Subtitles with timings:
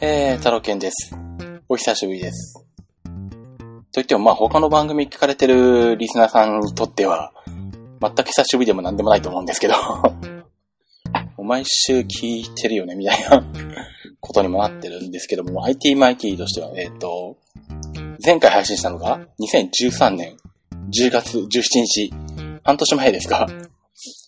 [0.00, 1.12] えー、太郎健です。
[1.68, 2.64] お久しぶりです。
[3.90, 7.32] といっても、まあ他の番組聞かれてるリスナーさんにとっては、
[8.00, 9.74] 全く久しぶりでもなんでもないと思うんですけど、
[11.42, 13.44] 毎週聞いてるよね、みたいな
[14.20, 17.36] ことにもなってるんですけども、IT マイティとしては、えっ、と、
[18.24, 20.36] 前回配信したのが2013年
[20.90, 22.14] 10月17日、
[22.62, 23.48] 半年前ですか。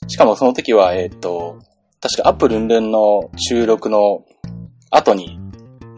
[0.09, 1.61] しかもその時は、えっ、と、
[2.01, 4.25] 確かアップルンルンの収録の
[4.91, 5.39] 後に、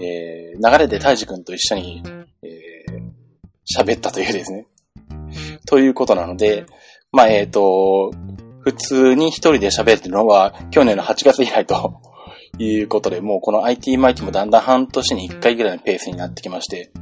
[0.00, 2.02] えー、流れでタイジ君と一緒に、
[2.42, 4.66] えー、喋ったというですね。
[5.66, 6.66] ということなので、
[7.12, 8.12] まあ、えっ、と、
[8.60, 12.00] 普通に一人で喋ってるのは去年の8月以来と
[12.58, 16.92] いうことで、もうこの IT マイティもだんだん半年に1回ぐらいのペースになってきまして、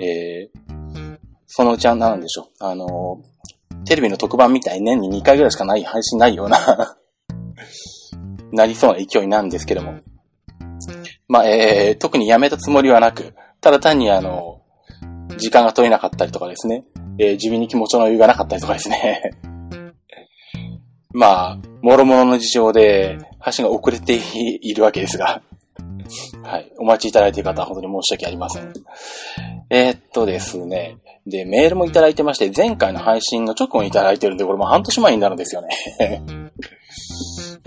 [0.00, 2.64] えー、そのうちは何でしょう。
[2.64, 3.22] あの、
[3.84, 6.96] テレビの特番みたいに年に2回ぐらいしかない配信ないような
[8.52, 10.00] なりそうな勢いなんですけども。
[11.28, 14.62] まあ、えー、特にやめたつもりはなく、ただ単にあの、
[15.36, 16.84] 時間が取れなかったりとかですね、
[17.18, 19.32] えー、自分に気持ちの余裕がなかったりとかですね。
[21.12, 24.18] まあ、諸々の事情で、配信が遅れて
[24.60, 25.42] いるわけですが、
[26.42, 26.72] はい。
[26.78, 28.72] お待ちいただいている方は本当に申し訳ありません。
[29.70, 30.98] えー、っとですね。
[31.26, 35.70] で、メールもいただいてまして、前回の配信の直後にいただいてるんで、これも半年前になるんですよね。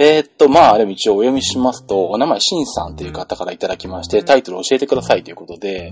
[0.02, 5.92] えーっと、まあ、でも一応お読みしますと、お名前、しんさんという方からいただきまして、タイトルを教えてくださいということで、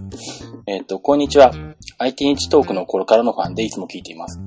[0.66, 1.52] えーっと、こんにちは。
[1.98, 4.40] IT 日トークの頃からのファンでいつも聞いています。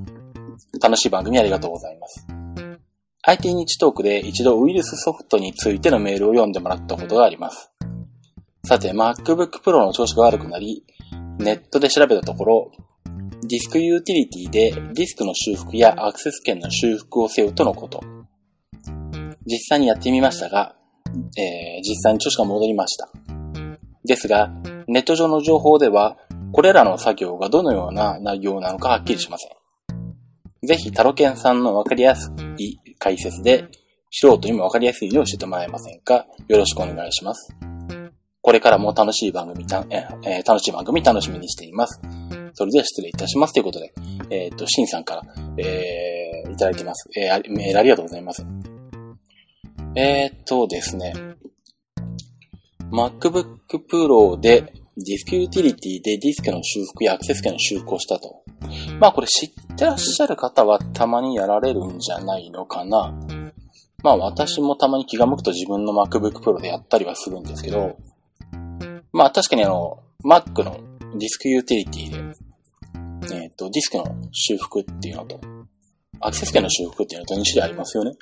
[0.81, 2.27] 楽しい番組ありがとうございます。
[3.21, 7.71] IT 日トークで一度ウイルスソフトについてのメールを読んでもらったことがあります。
[8.65, 10.85] さて、MacBook Pro の調子が悪くなり、
[11.39, 12.73] ネットで調べたところ、
[13.43, 18.20] ディスクユーティリティでディスクの修復やアクセス権の修復をせよとのこと。
[19.51, 20.77] 実際にやってみましたが、
[21.37, 23.09] えー実際に調子が戻りました。
[24.05, 24.51] ですが、
[24.87, 26.17] ネット上の情報では、
[26.53, 30.67] これらの作業がどのような内容なのかはっきりしません。
[30.67, 33.67] ぜひ、タロケンさんのわかりやすい解説で、
[34.11, 37.55] 素人にもわかりやすいように教えてもらえませんかよろしくお願いします。
[38.43, 42.01] これからも楽しい番組、えー楽しい番組楽しみにしています。
[42.55, 43.93] それでは失礼いたしますということで、
[44.31, 45.23] えっ、と、シンさんから、
[45.57, 47.09] えーいただいてます。
[47.17, 48.45] えーメールありがとうございます。
[49.97, 51.13] えーっとですね。
[52.93, 53.47] MacBook
[53.91, 58.43] Pro でディスクユーティリティでディスクの修復やアクセス権の修復をしたと。
[58.99, 63.15] まあこれ知ってらっしゃる方はたまにやられるんじゃないのかな。
[64.03, 67.97] まあ私もたまに気が向くと自分の MacBook Pro でやったりはするんですけど、
[69.13, 70.79] まあ確かにあの、Mac の
[71.19, 72.11] ディスクユーティリティ
[73.29, 75.41] で、えーと、ディスクの修復っていうのと、
[76.21, 78.13] アクセス権の修復っていうのと2種類ありますよね？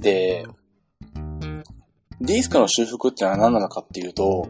[0.00, 0.46] で、
[2.20, 4.48] ディスクの修復ってのは何なのかっていうと、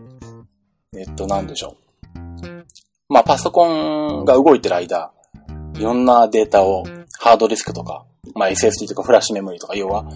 [0.97, 1.77] えっと、なんでしょ
[2.15, 2.65] う。
[3.09, 5.13] まあ、パソコンが動いてる間、
[5.75, 6.85] いろんなデータを
[7.21, 10.07] ハードディスクとか、まあ、SSD とかフラッシュメモリとか、要は、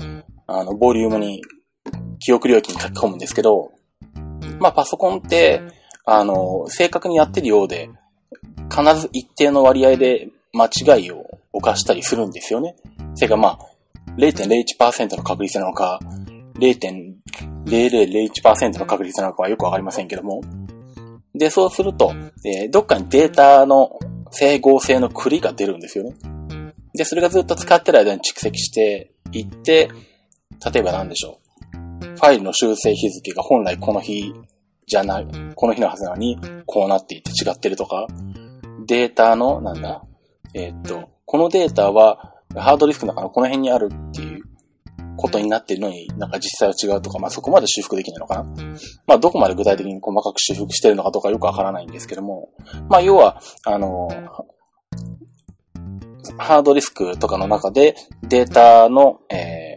[0.47, 1.43] あの、ボリュームに、
[2.19, 3.73] 記憶領域に書き込むんですけど、
[4.59, 5.62] まあ、パソコンって、
[6.05, 7.91] あの、正確にやってるようで、
[8.71, 12.77] 必ず一定の割合で間違いを犯したりするんですよね。
[13.15, 13.69] それかまあ、
[14.20, 16.00] 0.01%の確率なのか、
[16.58, 20.42] 0.0001%の確率なのかはよくわかりませんけども。
[21.34, 22.12] で、そうすると、
[22.44, 23.98] えーどっかにデータの
[24.31, 26.14] 整合性の栗が出るんですよね。
[26.94, 29.91] で、それがずっと使ってる間に蓄積していって、
[30.72, 31.41] 例えば何でしょ
[31.72, 32.04] う。
[32.04, 34.34] ファイルの修正日付が本来この日
[34.87, 38.06] じゃない、この日のはずなのに、こうなっていて違ってるとか、
[38.87, 40.02] データの、なんだ、
[40.52, 44.44] えーっと、このデータは、ハードディスクの中のこの辺にあるっていう
[45.16, 48.44] ことになってるのに、なんか実際は違うとか、まあそこまで修復できないのかな。
[49.06, 52.50] まあどこまで具体的に細かく修復してるのかとかよくわからないんですけども、
[52.88, 54.09] まあ要は、あの、
[56.38, 59.71] ハードディスクとかの中でデータの、えー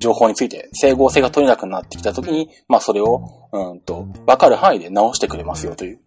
[0.00, 6.00] 情報について整合性が取れなくなってきたときに、まあそれを、うんと、わかる範囲で直してくれますよという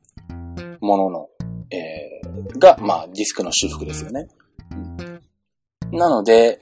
[0.81, 1.29] ものの、
[1.69, 4.27] えーが、まあディスクの修復ですよね。
[5.93, 6.61] なので、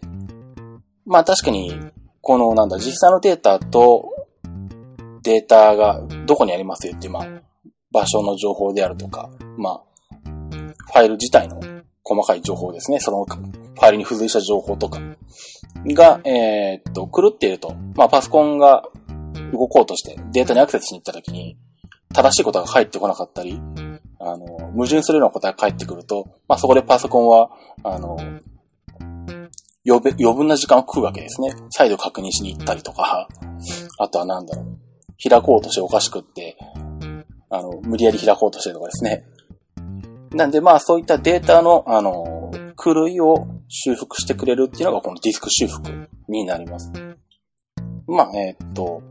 [1.06, 1.74] まあ確かに、
[2.22, 4.12] このなんだ、実際のデータと
[5.24, 7.28] データがどこにありますよっていう、まあ、
[7.92, 9.84] 場所の情報であるとか、まあ、
[10.24, 11.60] ファイル自体の
[12.04, 13.00] 細かい情報ですね。
[13.00, 15.00] そのファイルに付随した情報とか
[15.88, 18.84] が、えーっと、狂っていると、まあパソコンが
[19.54, 21.58] 動こうとしてデータにアクセスしに行った時に、
[22.14, 23.62] 正しいことが返ってこなかったり、
[24.20, 27.52] あの、矛盾するようなことが返ってくると、まあそこでパソコンは、
[27.84, 28.18] あの、
[29.88, 31.54] 余分余分な時間を食うわけですね。
[31.72, 33.28] 再度確認しに行ったりとか、
[33.98, 34.78] あとはなんだろう。
[35.30, 36.58] 開こうとしておかしくって、
[37.50, 39.26] あの、無理やり開こうとしてるとかですね。
[40.32, 42.52] なんでまあそういったデータの、あの、
[42.84, 46.92] 狂いを修復してくれるっていうのがこのディスク修復になります。
[48.08, 49.04] まあ、えー、っと、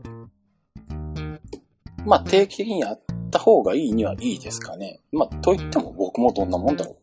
[2.05, 5.01] まあ定期的にやった方がいいにはいいですかね。
[5.11, 7.00] まあ、と言っても僕もどんなもんだろう。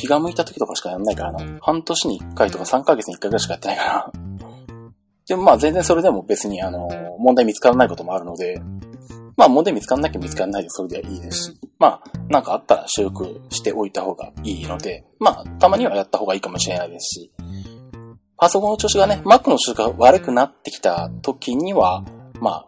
[0.00, 1.58] 気が向いた時とかしかやんないからな。
[1.60, 4.12] 半年に1回とか3ヶ月に1回ぐらいしかやってないから。
[5.28, 6.88] でもまあ全然それでも別にあの、
[7.18, 8.60] 問題見つからないこともあるので、
[9.36, 17.32] まあ問題見つかんなきゃ見つかんないでそれでいいですし、まあなんかあったら修復しておいた方がいいので、まあたまにはやった方がいいかもしれないですし、
[18.38, 22.04] パソコンの調子がね、Mac の調子が悪くなってきた時には、
[22.40, 22.66] まあ、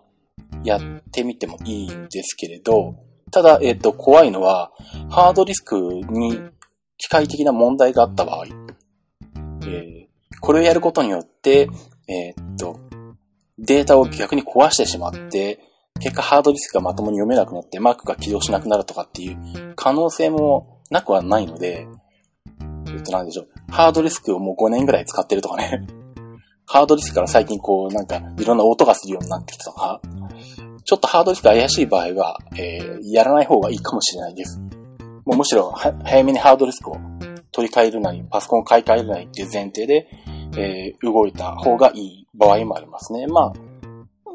[0.65, 0.81] やっ
[1.11, 2.97] てみてもいいんですけれど、
[3.31, 4.71] ただ、えっ、と、怖いのは、
[5.09, 6.39] ハードディスクに
[6.99, 8.47] 機械的な問題があった場合、
[9.67, 10.07] えー、
[10.41, 11.69] これをやることによって、
[12.09, 12.81] えっと、
[13.59, 15.61] データを逆に壊してしまって、
[16.01, 21.87] 結果ハードディスクがまともに読めなくなって Mac が起動しなくなるとかっていう可能性もなくはないので、
[22.89, 23.49] えっとなんでしょう。
[23.71, 25.87] ハードディスクをもう5年ぐらい使ってるとかね。
[26.67, 30.01] ハードディスクから最近こうなんかいろんな音がするようになってきたとか、
[30.85, 34.61] ちょっとハードディスク怪しい場合は、えー、やらない方がいいかもしれないです。
[35.25, 36.97] もうむしろ早めにハードディスクを
[37.53, 40.09] 取り替えるなり、パソコンを買い替えるなりっていう前提で、
[40.57, 43.27] えー、動いた方がいい場合もありますね。
[43.27, 43.53] まあ、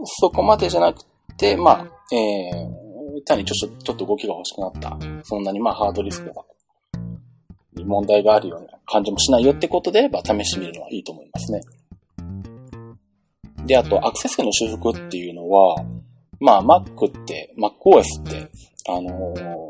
[0.06, 1.02] そこまでじゃなく
[1.38, 4.98] で、まあ、えー、単にちょっと、ちょっと動きが欲しくなった。
[5.24, 6.44] そんなにまあハードリスクが、
[7.86, 11.62] 問題があるような感じもしないよってことでまあ試してみるのはいいと思いますね。
[13.66, 15.76] で、あと、アクセス権の修復っていうのは、
[16.40, 18.50] まあ、Mac って、MacOS って、
[18.90, 19.67] あのー、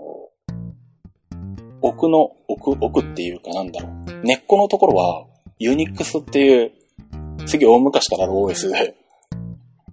[1.81, 4.21] 奥の、奥、奥っていうかなんだろう。
[4.23, 5.25] 根っこのところは、
[5.59, 6.71] Unix っていう、
[7.45, 8.71] 次大昔からある OS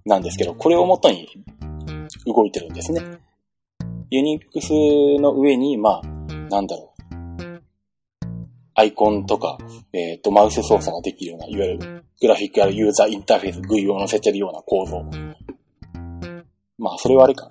[0.05, 1.29] なんですけど、これをもとに
[2.27, 3.01] 動いてるんですね。
[4.11, 4.71] ユニックス
[5.21, 6.95] の上に、まあ、なんだろう。
[8.77, 9.59] アイコンとか、
[9.93, 15.03] えっ、ー、と、マウス操作ができるような、いわゆるグラフィックやユーザーインターフェース、GUI を載せてるような構造。
[16.79, 17.49] まあ、それはあれか。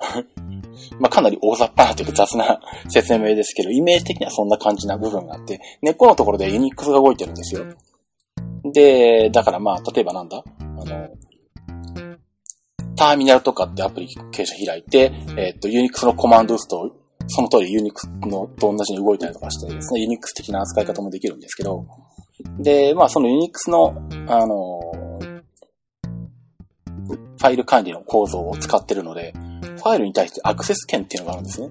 [1.00, 2.60] まあ、かなり大雑把なというか雑な
[2.90, 7.66] 説明ですけど、イメージ的にはそんな感じな部分があって、根っこのところでユニックスが動いてるんですよ。
[8.72, 10.44] で、だからまあ、例えばなんだ？
[10.60, 11.10] あの、
[12.96, 16.96] ターミナルとかってアプリケーション開いて、えっ、ー、と、 UNIX のコマンド打つと、
[17.28, 21.86] その通り UNIX のと同じに動いたりとかしてですね、 UNIX 的な扱い方もできるんですけど、
[22.60, 23.96] で、まあその UNIX の、
[24.28, 24.80] あの
[27.38, 29.34] ファイル管理の構造を使ってるので、
[29.84, 31.70] ファイルに対してアクセス権っていうのがあるんですね。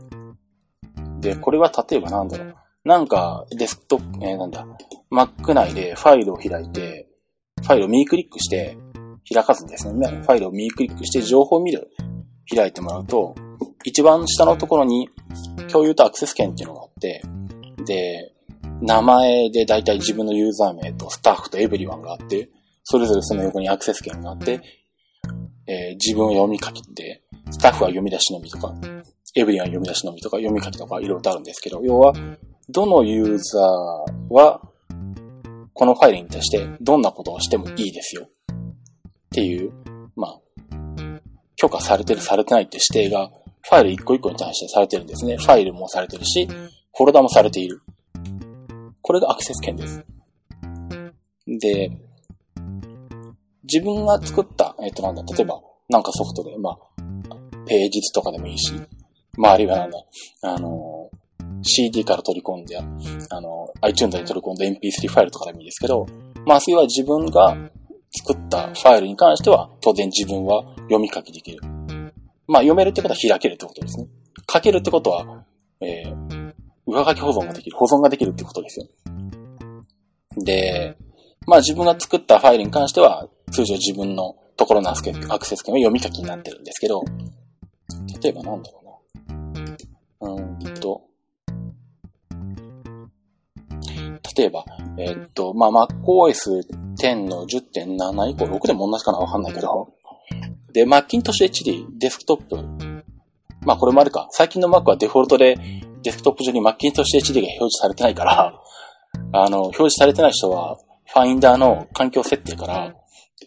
[1.21, 2.57] で、これは例えばなんだろう。
[2.85, 4.67] なんか、デスクトップ、えー、なんだ、
[5.11, 7.09] Mac 内でファイルを開いて、
[7.63, 8.77] ファイルを右クリックして、
[9.33, 11.91] 開かずにですね、ファイルを右クリックして情報を見る、
[12.55, 13.35] 開いてもらうと、
[13.85, 15.09] 一番下のところに
[15.71, 17.23] 共有とアクセス権っていうのがあって、
[17.87, 18.33] で、
[18.81, 22.51] 名前で大体自分のユーザー名とスタッフとエブリワンがあって、
[22.85, 24.61] それぞれその横にアクセス権があって、
[25.67, 28.75] えー、自分を読み書きって、スタッフは読み出しのみとか、
[29.37, 32.15] エブリワン読み出しのみとか、読み書きとかいろいろあるんですけど、要は、
[32.71, 34.63] どのユーザーは、
[35.75, 38.27] このファイルに対してどんなことをしてもいいですよ。
[38.27, 38.29] っ
[39.31, 39.71] ていう、
[40.17, 40.41] まあ、
[41.57, 43.31] 許可されてる、されてないって指定が、
[43.61, 45.37] ファイル一個一個に対してされてるんですね。
[45.37, 47.83] ファイルもされてるし、フォルダもされている。
[49.03, 50.03] これがアクセス権です。
[51.47, 51.91] で、
[53.65, 57.32] 自分が作った、えっ、となんだ、例えば、なんかソフトで、まあ、
[57.67, 58.75] ページ図とかでもいいし、
[59.37, 59.99] まあ、あるいはなんだ、
[60.43, 61.11] あの、
[61.63, 66.07] CD から取り込んで、あの、iTunes に取り込んだ MP3 ファイルとかでもいいですけど、
[66.47, 67.57] まあ、それは自分が
[68.11, 71.61] 作ったファイルに関しては、当然自分は読み書きできる。
[72.47, 74.09] まあ、読めるってことは開けるってことですね。
[74.53, 75.45] 書けるってことは、
[75.81, 76.53] えー、
[76.87, 77.77] 上書き保存ができる。
[77.77, 78.87] 保存ができるってことですよ。
[80.45, 80.97] で、
[81.47, 85.03] まあ自分が作ったファイルに関しては、通常自分のところのアク
[85.47, 87.03] セス権は読み書きになってるんですけど、
[88.23, 88.81] 例えばなんだろ
[90.21, 90.35] うな。
[90.35, 91.03] うんと、
[94.37, 94.65] 例えば、
[94.99, 96.63] えー、っと、まあ、MacOS
[96.99, 99.93] 10の10.7以降、6でも同じかなわかんないけど。
[100.73, 103.05] で、Macintosh HD デスクトップ。
[103.65, 104.29] まあ、これもあるか。
[104.31, 105.57] 最近の Mac はデフォルトで
[106.03, 108.61] デスクトップ上に Macintosh HD が表示されてないから、
[109.33, 112.95] あの、表示されてない人は、ファインダーの環境設定から、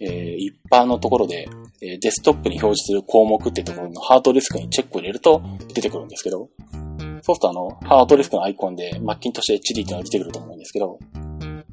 [0.01, 1.47] えー、一般のところで、
[1.81, 5.41] え、デスクトップに表示する項目ってところのハードディスクにチェックを入れると
[5.73, 6.49] 出てくるんですけど、
[7.21, 10.99] そうするとあの、ハードディスクのアイコンで Macintosh HD ってのが出てくると思うんですけど、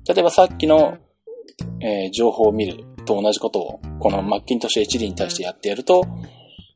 [0.08, 0.98] 例えばさっきの、
[1.80, 6.06] えー、情報を見ると同じことを、このマッキントッシュ HD に対してやってやると、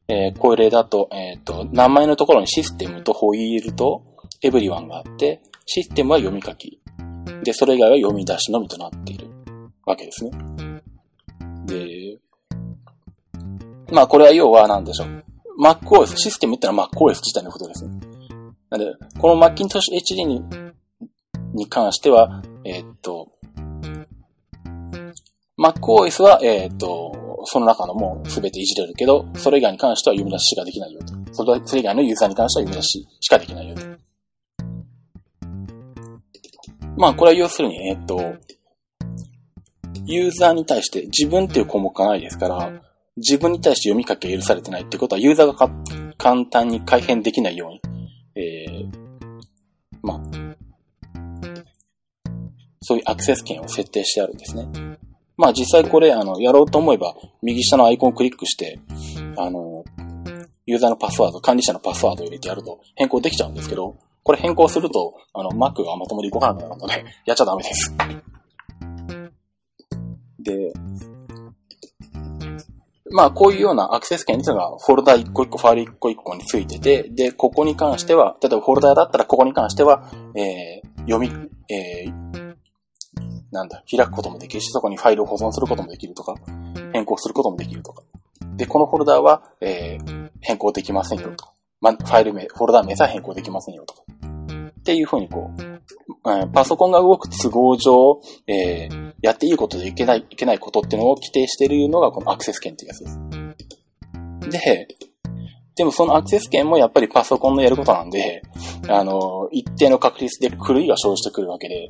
[0.08, 4.04] えー、これだと、えっ、ー、と、名前のところにシステムとホイールと
[4.42, 6.80] エブリワンがあって、システムは読み書き。
[7.42, 9.28] で、それ以外は読み出しのみとなっている
[9.84, 10.30] わけですね。
[11.66, 12.18] で、
[13.92, 15.25] まあこれは要は何でしょう。
[15.58, 17.99] MacOS、システムってのは MacOS 自体のことですね。
[18.70, 20.42] なんで、この Macintosh HD に、
[21.54, 23.28] に関しては、えー、っと、
[25.58, 31.14] MacOS は、えー、っと、その中のもうすべていじれるけど、それ以外に関しては読み出しができないよと。
[31.32, 33.82] それそれ以外のユーザーに関しては読み出ししかできないよと。
[36.96, 38.18] まあ、これは要するに、えー、っと、
[40.06, 42.82] ユーザーに対して自分っていう項目がないですから、
[43.16, 47.80] 自分に対して読み書きが許されてないってことは、ユーザーが簡単に改変できないように、
[48.34, 48.88] えー、
[50.02, 50.20] まあ、
[52.82, 54.68] そういうアクセス権を設定してあるんですね。
[55.36, 58.78] まあ実際これ、あの、やろうと思えば、右下のアイコンをクリックして、
[59.36, 59.84] あの、
[60.66, 67.94] ユーザーのパスワード、管理者のパスワードを入れてやると変更できちゃうんですけど、これ変更すると、あの、Mac がまともに動かなくなるので、やっちゃダメです。
[70.46, 70.72] で、
[73.10, 81.30] まあ、こういうようなアクセス権っていうのが、フォルダ1個1個、ファイル1個1個についてて、で、ここに関しては、例えばフォルダだったら、ここに関しては、えー、読み、
[81.68, 82.54] えー、
[83.52, 86.34] なんだ、開くこともできるし、そこにファイルを保存することもできるとか、
[86.92, 88.02] 変更することもできるとか。
[88.56, 91.52] で、このフォルダは、えー、変更できませんよとか。
[91.80, 94.02] ま、ファイル名、フォルダ名さえ変更できませんよとか。
[94.80, 95.75] っていうふうにこう、
[96.52, 103.18] パソコンが動く都合上、えー、やっていいことでいけない、いけないことっていうのを規定しているのがこのアクセス権っていうやつです。
[104.50, 104.88] で、
[105.76, 108.42] でもそのアクセス権もやっぱりパソコンのやることなんで、
[108.88, 111.86] あの、一定の確率で狂いが生じてくるわけで、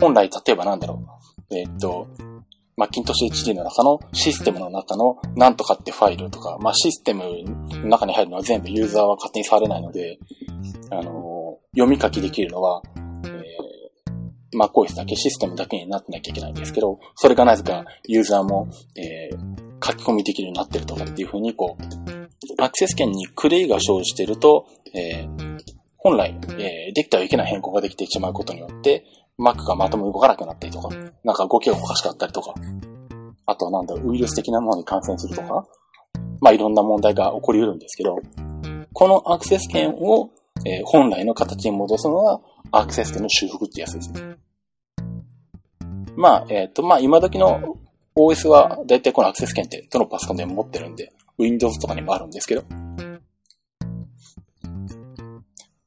[0.00, 1.02] 本来例えばなんだろ
[1.50, 2.08] う、えー、っと、
[2.76, 7.24] マッキントッシュ HD の中のシステムの中のなんとかってファイルとか、まあ、システム
[7.68, 10.18] の中に入るのは全部ユーザーは勝手に触れないので、
[10.90, 11.29] あの、
[11.72, 12.82] 読み書きできるのは、
[13.24, 25.58] えー、MacOS だけシステムだけになってなきゃいけないんですけど、それがなぜかユーザーも、えー、書き込みできるようになってるとかっていうふうに、こう、アクセス権にクレイが生じてると、えー、
[25.96, 29.04] 本来、えー、できてはいけない変更ができてしまうことによって、
[29.38, 30.88] Mac がまとも動かなくなったりとか、
[31.24, 32.54] なんか動きがおかしかったりとか、
[33.46, 35.66] あとはなんだろう、ウイルス的なものに感染するとか、
[36.40, 38.18] まあいろんな問題が起こり得るんですけど、
[38.92, 40.30] このアクセス権を、
[40.64, 42.40] えー、本来の形に戻すのが
[42.72, 44.36] アクセス権の修復ってやつですね。
[46.16, 47.78] まあ、えっ、ー、と、まあ今時の
[48.16, 52.64] OS はだいたいこのアクセス権ってどのパソコンでも持ってるんで、Windows とかにもあるんですけど、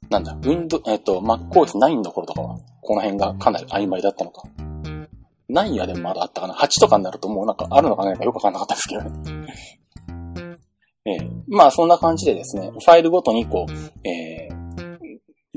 [0.09, 4.43] なんだ、Windows、えっ、ー、と、MacOS9 の頃とかは、この辺がかなり曖昧だったのか。
[5.49, 6.53] 9やでもまだあったかな。
[6.53, 9.03] 8とかになるともうなんかあるのかないかよくわかんなかったですけど。
[11.05, 14.49] えー、まあそんな感じでですね、ファイルごとにこう、え、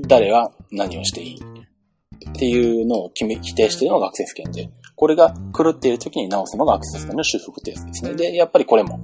[0.06, 1.36] 誰が何をしていい？
[1.36, 8.14] っていうのを決め、規定しているのがアクセス権で、これが狂っている時に直すのがアクセス権の修復ってやつですね。
[8.14, 9.00] で、やっぱりこれも、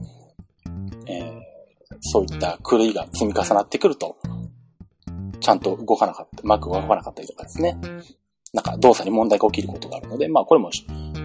[1.06, 1.40] えー、
[2.00, 4.16] そういった狂いが積み重なってくると、
[5.40, 7.78] ちゃんと動かなかった、マークが動かなかったりとかですね。
[8.54, 10.70] なんか動作に問題が起きることがあるので、まあこれも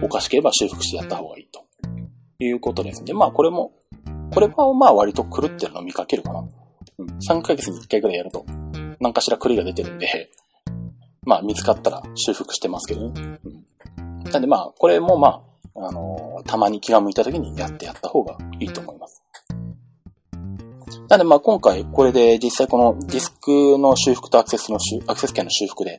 [0.02, 1.64] おかしければ修復してやった方がいいと
[2.38, 3.72] いうことですので、まあこれも、
[4.32, 6.44] これはまあ割と狂ってるのを見かけるかな。
[6.98, 8.44] うん、3ヶ月に1回ぐらいやると、
[9.00, 10.30] 何かしら狂いが出てるんで、
[11.24, 13.38] まあ見つかったら修復してますけどね。
[13.96, 15.42] うん、なんでまあこれもま
[15.76, 19.22] あ、あのー、たまに気が向いた時にやってやった方がいいと思います。
[21.08, 25.98] なんでまあ今回これで実際このディスクの修復とアクセスのアクセス権の修復で、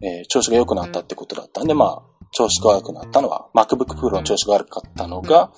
[0.00, 5.52] えー、調子が良くなったってことだったんで、まあ調子が悪くなったのは MacBook Pro の調子が悪かったのが、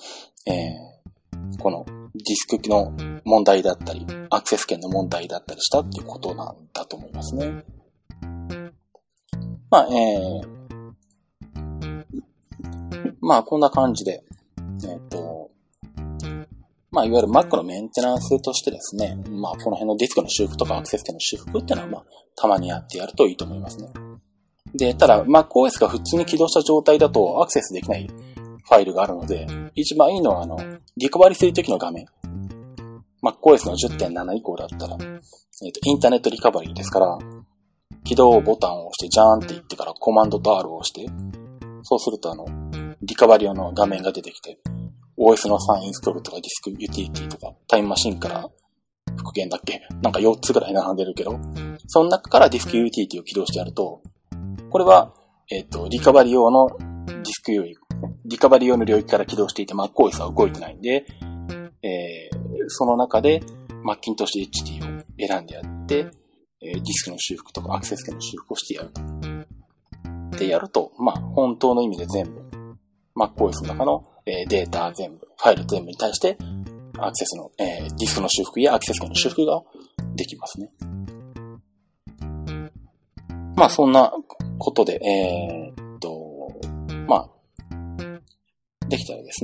[0.47, 2.93] えー、このディスク機の
[3.25, 7.63] 問題だったり、アクセス権の問題だったりしたっていうことなんだと思いますね。
[9.71, 10.53] まあ、えー、
[13.21, 14.23] まあこんな感じで、
[14.57, 15.49] えっ、ー、と、
[16.91, 22.05] まあ、いわゆる Mac のメンテナンスとしてですね、まあ、この辺のディスクの修復とかアクセス権の修復っていうのは、まあ、
[22.35, 23.89] たまにやってやるといいと思いますね。
[24.75, 28.07] で、ただ、MacOS が普通に起動した状態だとアクセスできない
[28.63, 30.57] ファイルがあるので、一番いいのは、あの、
[30.97, 32.05] リカバリするときの画面。
[33.23, 37.17] MacOS の10.7以降だったら、えっ、と、インターネットリカバリーですから、
[38.03, 41.07] 起動ボタンを押して、ジャーンって言ってからコマンドと R を押して、
[41.83, 42.45] そうするとあの、
[43.01, 44.57] リカバリ用の画面が出てきて、
[45.17, 48.49] OS の3インストールとかディスクユーティリティとかタイムマシンから
[49.17, 51.39] 復元だっけなんか4つぐらい並んでるけど、
[51.87, 54.01] その中からディスクユーティリティを起動してやると、
[54.69, 55.13] これは、
[55.51, 56.69] えっ、ー、と、リカバリ用の
[57.05, 57.75] ディスクより
[58.25, 61.05] リカバリー用の領域から起動していて MacOS は動いてないんで、
[61.81, 63.41] えー、その中で
[63.85, 66.07] Macintosh HD を選んでやって、
[66.61, 69.01] えー、ディスクの修復とかアクセス権の修復をしてやると。
[70.37, 72.41] でやると、まあ、本当の意味で全部、
[73.15, 76.37] MacOS の中の、えー、データ全部、ファイル全部に対して、
[76.97, 79.61] アクセスの、えー、ディスクの修復やアクセス権の修復が
[80.15, 80.71] できますね。
[83.55, 84.11] まあ、そんな
[84.57, 85.62] ことで、えー、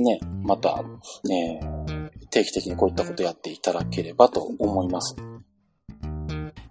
[0.00, 0.82] すね、また、
[1.30, 5.16] えー、定期的にこういったことやっていただければと思います。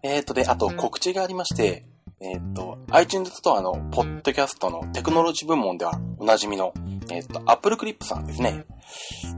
[0.02, 1.86] えー、とで、あと告知がありまして、
[2.22, 6.74] えっ、と、iTunes ストアのポッドキャストのテクノロジー部門ではおなじみの、
[7.10, 8.66] えっ、と、Apple Clip さんですね。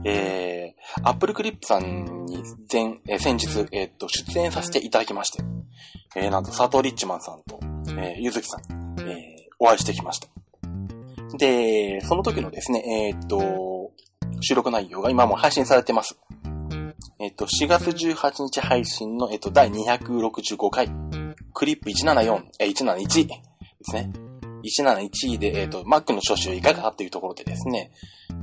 [0.04, 5.44] えー、Apple Clip さんに前、えー、先日、えっ、と、出演させていただきまして、
[6.16, 9.16] えー、なんと佐藤リッチマンさんと、えー、ゆずきさん、えー、
[9.60, 10.28] お会いしてきました。
[11.38, 13.71] で、その時のですね、えっ、と、
[14.42, 16.18] 収録内容が今も配信されてます。
[17.18, 20.90] えっ、と、4月18日配信の、えっ、と、第265回、
[21.54, 23.40] クリップ174、え、171で
[23.84, 24.12] すね。
[24.64, 27.92] 171で、えっ、と、Mac の調子はいかがというところでですね、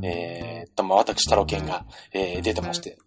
[0.01, 2.97] えー、と、まあ、私、太郎健が、えー、出てまして。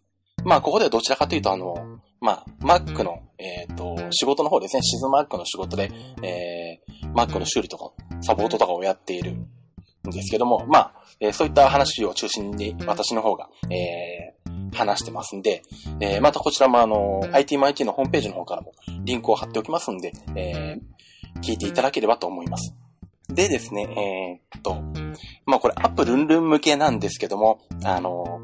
[0.45, 1.75] まあ、ここではどちらかというと、あの、
[2.21, 5.91] まあ、Mac の、えっ、と、仕事の方ですね、シズ Mac の仕事で、
[6.23, 9.39] えー、Mac の修理とか、サポートとかをやっている
[10.09, 15.63] んですけども、まあ、えー、そういった話を中心に私の方が、えー、話してますんで、
[16.01, 18.73] えー、またこちらもあの、ITMIT のホームページの方からも
[19.05, 22.75] リンクを貼っておきますんで、えー、聞いていただければと思います。
[23.29, 24.83] でですね、えー、っと、
[25.47, 28.42] まあこれアップルンルン向けなんですけども、あの、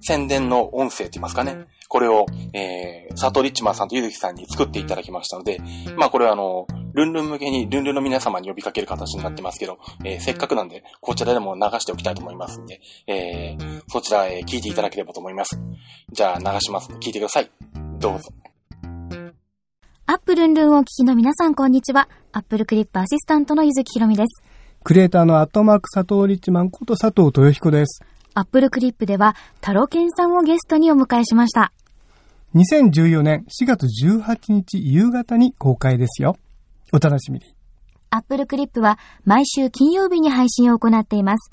[0.00, 1.66] 宣伝の音声と言いますかね。
[1.88, 5.60] これを、えー、佐藤リッチマンさんとゆずきさんに作っていただきましたので、
[5.96, 15.58] まあこれはあの、ルンルン向けにルンルンの皆様に呼びかける形になってますけど、えー、せっかくなんで、こちらでも流しておきたいと思いますんで、えー、そちら、えー、聞いていただければと思います。
[16.12, 17.50] じゃあ流します聞いてください。
[17.98, 18.30] どうぞ。
[20.06, 22.08] アップルンルンをお聞きの皆さんこんにちは。
[22.32, 24.42] アップルクリップアシスタントのゆずきひろみです。
[24.82, 28.02] クリエイターのアットマーク佐藤リッチマンこと佐藤豊彦です。
[28.34, 31.72] アップルクリップでは、タロケンさんをゲストにお迎えしました。
[32.54, 36.36] 2014年4月18日夕方に公開ですよ。
[36.92, 37.54] お楽しみに。
[38.10, 41.50] アップルクリップは毎週金曜日に配信を行っています。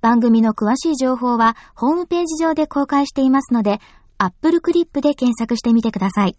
[0.00, 3.80] 番組の詳しい情報はホームページ上で公開していますので、
[4.18, 6.36] アップルクリップで検索してみてください。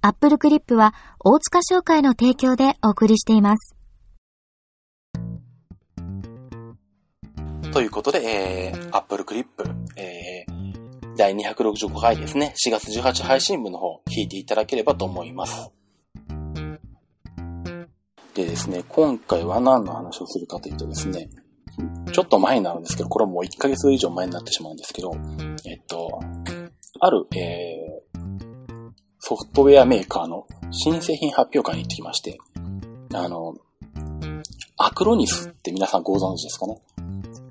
[0.00, 3.76] アップルクリップは大塚商会の提供でお送りしています。
[7.72, 9.64] ということで、えー、アップルクリップ、
[9.96, 15.70] えー、第265回ですね、4月18配信分の方、聞いていただければと思います。
[18.34, 21.30] でですね、今回は何の話をするかというとですね、
[22.12, 25.16] ちょっと前になるんですけど、これはもう1ヶ月以上前になってしまうんですけど、
[25.64, 26.20] えっと、
[27.00, 32.36] ある、えー、ソフトウェアメーカーの新製品発表会に行ってきまして、
[33.14, 33.54] あの、
[34.76, 36.82] アクロニスって皆さんご存知ですかね？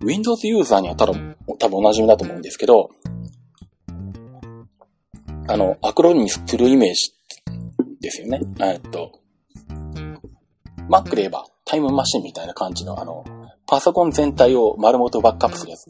[0.04, 2.90] ?Windows ユーザーには多分、多分お馴染みだと思うんですけど、
[5.48, 7.14] あの、アクロニストゥルイメージ
[8.00, 8.40] ですよね。
[8.60, 9.20] えっと、
[10.90, 13.24] Mac で言えばタイムマシンみたいな感じの、あの、
[13.68, 15.88] パソコン全体を丸ごとバックアップするやつ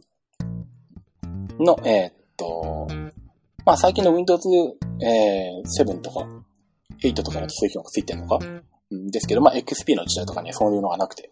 [1.60, 2.88] の、えー、っと、
[3.66, 4.48] まあ最近の Windows、
[5.02, 6.28] えー、7とか
[7.04, 8.40] 8とかだとそういう機能がついてるのか？
[8.94, 11.30] んですけど、まあ XP の時代とかにはそういうのがなくて。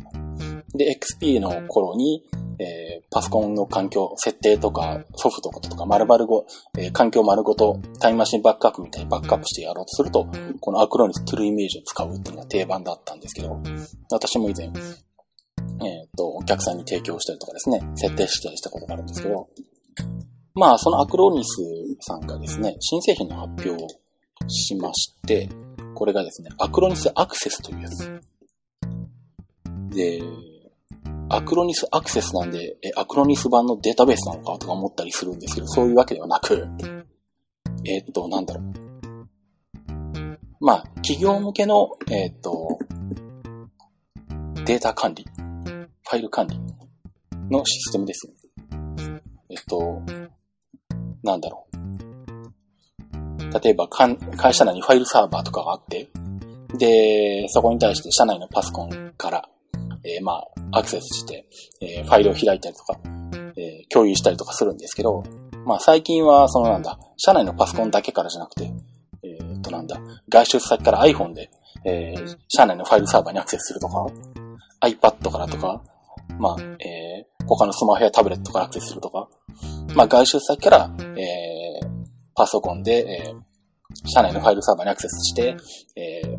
[0.76, 2.24] で、XP の頃に、
[2.60, 6.46] えー、パソコンの環境、設定とか、ソフトとか、丸々ご、
[6.78, 10.28] えー、環境丸ごと、タイムマシンバックアップみたいにバックアップしてやろうとすると、
[10.60, 13.62] このアクロニストゥルイメージを使うっていうのが定番だったんですけど、
[14.12, 19.48] 私も以前、えっ、ー、と、お客さんに提供したりとかですね、設定したりしたことがあるんですけど、
[20.54, 21.62] まあ、そのアクロニス
[22.02, 23.88] さんがですね、新製品の発表を
[24.50, 25.50] しまして、
[25.96, 28.22] これがですね、アクロニスアクセスというやつ。
[29.92, 30.22] で、
[31.30, 36.68] アクロニスアクセスなんで、え、アクロニス版のデータベースなのかとか思ったりするんですけど、そういうわけではなく、
[37.86, 38.90] えー、っと、なんだろう。
[40.60, 42.80] まあ、企業向けの、えー、っと、
[44.66, 46.60] データ管理、ファイル管理
[47.50, 48.28] のシステムです。
[49.50, 50.02] えっと、
[51.24, 51.80] なんだろう。
[53.64, 54.18] 例えば、会
[54.54, 56.10] 社内にファイルサーバーとかがあって、
[56.78, 59.50] で、そこに対して社内のパソコンから、
[60.04, 61.46] えー、まあ、アクセスして、
[61.82, 63.00] えー、ファイルを開いたりとか、
[63.56, 65.24] えー、共有したりとかするんですけど、
[65.66, 68.72] まあ最近は、そのなんだ、社内のパソコンだけからじゃなくて、
[69.24, 71.50] えっとなんだ、外出先から iPhone で、
[71.86, 74.06] えー、社内のファイルサーバーにアクセスするとか、
[74.82, 75.82] iPad からとか、
[76.40, 79.30] まあ、えー、他のスマホやタブレットからアクセスするとか、
[79.96, 81.88] まあ、外出先から、えー、
[82.36, 85.58] パソコンで、えー、社内のファイルサーバーにアクセスして、
[85.96, 86.38] えー、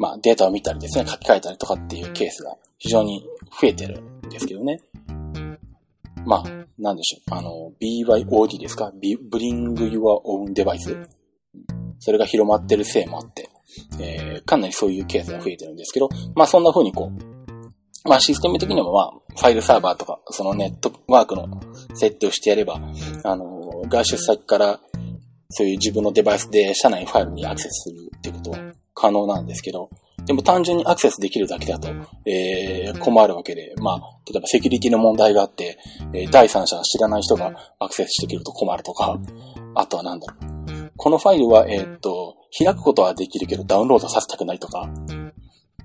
[0.00, 3.22] まあ、データを見たりですね、書き換えたりとかっていうケースが非常に
[3.60, 4.80] 増えてるんですけどね。
[6.24, 6.44] まあ、
[6.78, 7.34] なんでしょう。
[7.36, 11.06] あの、BYOD ですか ?Bring Your Own Device。
[11.98, 13.50] それが広まってるせいもあって、
[14.00, 21.60] えー、かなりそういうケースが増えてるんですけど、まあそんな風にこう、まあシステム的にもまあ、ファイルサーバーとか、そのネットワークの
[21.94, 22.80] 設定をしてやれば、
[23.22, 24.80] あの、外出先から
[25.50, 29.88] そういう自分のデバイスで社内ファイルにアクセスするってことは可能なんですけど、
[30.26, 31.88] でも単純にアクセスできるだけだと、
[32.26, 35.78] えー、困るわけで、まあ、例えばセキュリティの問題があって、
[36.12, 39.18] えー、第三者知らない人がアクセスしてくると困るとか、
[39.74, 40.92] あとはなんだろう。
[40.98, 44.90] このファイルは、えー、っと、開くことはできるけどダウンロードさせたくないとか、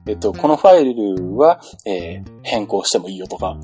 [0.08, 3.58] えっと、このファイルは、えー、変更してもいいよとか、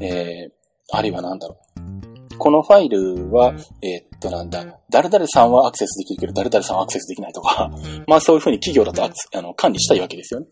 [0.00, 0.50] えー、
[0.92, 2.09] あるいはなんだろう。
[2.40, 7.70] このファイルは、えー、っと、なんだ、誰々さんはアクセスできるけど、誰々さんはアクセスできないとか、
[8.08, 10.46] まあそういうふうに企業だとあの管理したいわけですよね。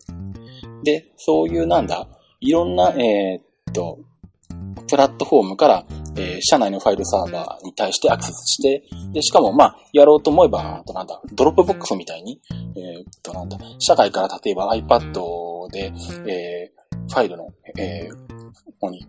[0.83, 2.07] で、そういうなんだ、
[2.41, 3.97] いろんな、えー、っと、
[4.87, 12.39] プラットフォームから、えー、社内のファイルサーバーに対してアクセスして、で、しかも、まあ、やろうと思えば、となんだ、 Dropbox みたいに、
[12.75, 15.91] えー、っと、なんだ、社外から例えば iPad で、
[16.27, 17.47] えー、ファイルの、
[17.77, 18.29] えー、
[18.65, 19.05] ここに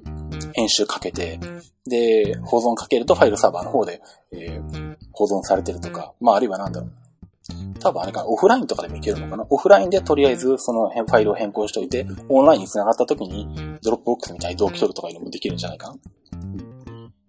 [0.61, 1.41] 編集かけて、
[1.87, 6.93] で、保存かけるとファイルサーバーの方で、えー、保存されてるとか、まあ、あるいはなんだろう。
[7.81, 9.47] 多分あれか、オフラインとかでもいけるのかな？
[9.49, 15.95] オフラインでとりあえずそのファイルを変更しておいて、オンラインに繋がった時に Dropbox みたいに同期取るとかいうのもできるんじゃないかな？
[15.95, 15.99] っ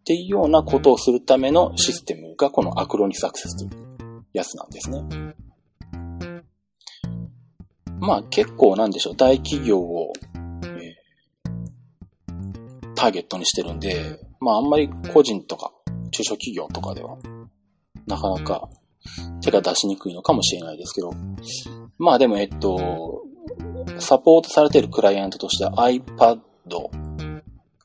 [0.03, 5.03] ていうようなことをするためのシステムがこの Acronis Access というやつなんですね。
[7.99, 10.11] まあ結構なんでしょう、大企業を
[13.01, 15.71] ターゲットにしてるんで、まああんまり個人とか
[16.11, 17.17] 中小企業とかでは、
[18.05, 18.69] なかなか
[19.41, 21.11] 手が出しにくいのかもしれないですけど、
[21.97, 23.23] まあでもえっと、
[23.97, 26.39] サポートされているクライアントとしては iPad、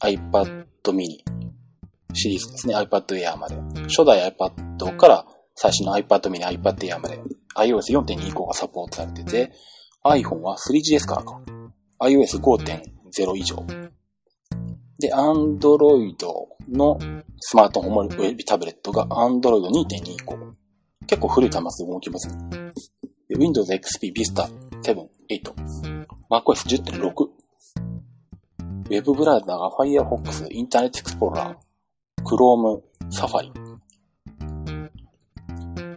[0.03, 1.25] iPad mini
[2.13, 2.77] シリーズですね。
[2.77, 3.57] iPad Air まで。
[3.85, 5.25] 初代 iPad から
[5.55, 7.19] 最新の iPad mini、iPad Air まで
[7.55, 9.53] iOS4.25 がサポートされてて、
[10.05, 11.41] iPhone は 3GS からか。
[12.01, 13.65] iOS5.0 以上。
[14.99, 16.17] で、Android
[16.71, 16.99] の
[17.39, 20.53] スマートフォンおよびタブレットが Android 2.25。
[21.07, 22.37] 結構古い端末で動きますね。
[23.29, 24.49] で Windows XP Vista
[24.83, 26.07] 7、8。
[26.31, 27.37] MacOS 10.6。
[28.91, 31.57] Web ブラウザが Firefox、Internet Explorer、
[32.25, 32.81] Chrome、
[33.11, 33.53] Safari。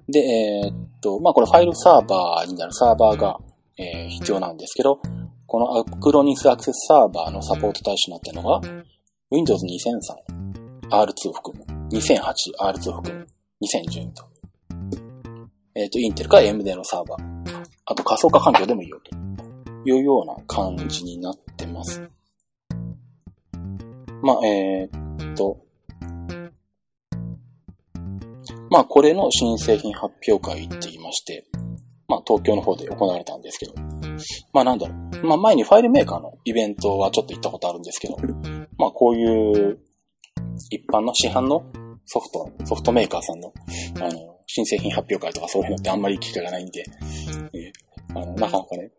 [0.07, 3.39] で、えー、っと、まあ、これファイルサーバーになるサーバーが、
[3.77, 4.99] えー、必要なんですけど、
[5.49, 8.61] このアクロニスアクセスサーバーのサポート対象になってるのが、
[9.31, 13.27] Windows 2003、R2 含む、2008、R2 含む、
[13.63, 14.29] 2012と。
[15.73, 17.65] えっ、ー、と、インテルか AMD のサーバー。
[17.85, 19.15] あと仮想化環境でもいいよと
[19.89, 22.07] いうような感じになってます。
[24.21, 25.57] まあ、えー、っと、
[28.69, 31.47] まあ、これの新製品発表会って言いまして、
[32.07, 33.73] まあ、東京の方で行われたんですけど、
[34.53, 35.25] まあなんだろう。
[35.25, 38.17] まあ前にファイルメーカーのイベントはちょっと行ったことあるんですけど、
[38.77, 39.79] まあこういう
[40.69, 41.65] 一般の市販の
[42.05, 43.53] ソフト、ソフトメーカーさんの、
[43.97, 46.83] あの、新製品発表会とかそういうのってあんまり機会がないんで、
[47.53, 48.91] えー、あの、なかなかね、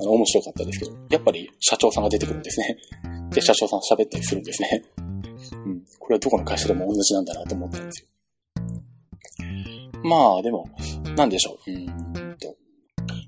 [0.00, 2.76] あの、面白かったですけど、やっぱり社長さんが出てくるんですね。
[3.30, 4.84] で、社長さん喋ったりするんですね。
[5.66, 5.82] うん。
[5.98, 8.08] これはどこの会社でも同じなんだなと思ったんですよ。
[10.04, 10.68] まあ、でも、
[11.16, 11.70] なんでしょう。
[11.70, 12.11] うんと。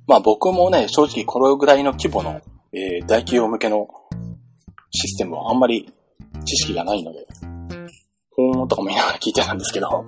[0.06, 2.40] まあ僕もね、正直これぐらいの規模の、
[2.72, 3.88] えー、大企業向けの
[4.90, 5.92] システムはあんまり
[6.44, 7.26] 知識がないので、
[8.36, 10.06] 本とかも見ながら聞いてたんですけど、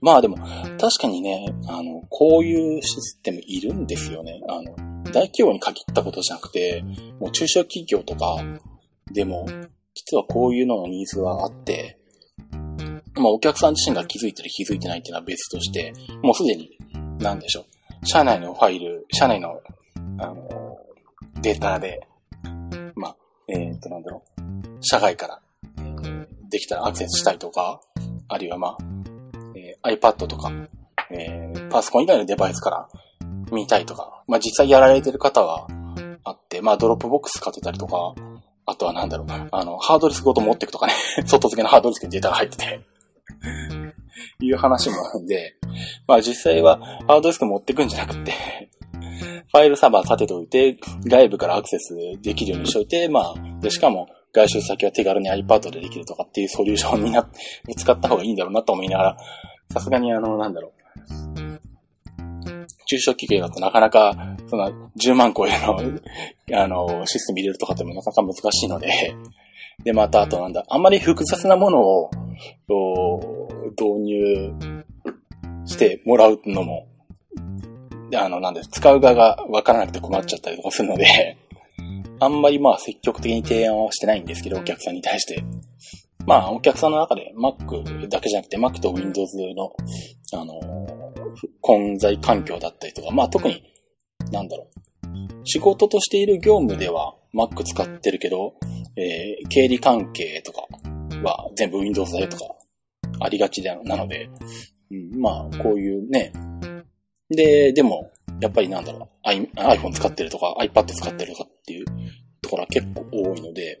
[0.00, 0.36] まあでも、
[0.78, 4.40] 確かにね、あの、こういうシステムいるんですよね。
[4.48, 6.84] あの、大企業に限ったことじゃなくて、
[7.18, 8.36] もう中小企業とか
[9.12, 9.46] でも、
[9.94, 11.98] 実はこういうののニーズはあって、
[13.14, 15.92] まあお客さん自身が気づいてる気づいてないっていうのは別として、
[16.22, 16.70] もうすでに、
[17.18, 17.75] なんでしょう。
[18.06, 19.60] 社内のファイル、社内の、
[20.18, 20.78] あの、
[21.42, 22.06] データで、
[22.94, 23.16] まあ、
[23.48, 24.40] えっ、と、なんだろう。
[24.80, 25.40] 社外から、
[26.48, 27.80] できたらアクセスしたいとか、
[28.28, 28.76] あるいはまあ、
[29.56, 30.52] えー、iPad とか、
[31.10, 32.88] えー、パソコン以外のデバイスから
[33.50, 35.66] 見たいとか、まあ実際やられてる方は
[36.24, 38.14] あって、まあ Dropbox 使ってたりとか、
[38.66, 40.92] あとはなんだろう、あの、ハードディスクごと持っていくとかね、
[41.26, 42.80] 外付けのハードディスクにデータが入ってて
[44.40, 45.55] いう話もあるんで、
[46.06, 48.32] まあ実際はハードディスク持ってくんじゃなくて、
[49.52, 57.26] ファイルサーバー立てておいて、外部からアクセスできるようにしておいて、まあ、で、しかも、外出先は手軽に iPad でできるとかっていうソリューションをみんな
[57.76, 59.16] 使った方がいいんだろうなと思いながら、
[59.72, 60.72] さすがにあの、なんだろう。
[62.88, 65.80] 中小企業だとなかなか、その、10万個への、
[66.52, 69.16] あの、システム入れるとかってもなかなか難しいので、
[69.82, 72.10] で、また、あとなんだ、あんまり複雑なものを、
[73.70, 74.54] 導入
[75.66, 76.88] してもらうのも、
[78.14, 81.36] あの、なんで、使う側がわからなくて困っちゃったりとかするので、
[82.20, 85.44] あんまりまあ積極的に提案はしてないんですけど、お客さんに対して。
[86.26, 89.72] まあ、お客さんの中で Mac だけじゃなくて Mac と Windows の、
[90.32, 90.60] あの
[91.60, 93.62] 混在環境だったりとか、まあ特に、
[94.32, 94.86] なんだろう。
[95.44, 98.54] 仕事としている業務では Mac 使ってるけど、
[98.96, 100.62] えー、経理関係とか
[101.22, 102.44] は全部 Windows だよとか、
[103.20, 104.38] ありがちなので、うん、
[104.90, 106.32] まあ、こういうね。
[107.30, 111.86] で、でも、やっぱりなんだろう、iPhone 使ってるとか iPad 使ってるとかっていう
[112.42, 113.80] ところは結構多いので、